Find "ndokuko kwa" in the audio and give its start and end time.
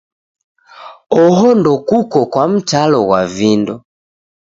1.59-2.43